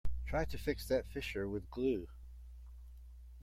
[0.25, 2.07] Try to fix that fissure with glue.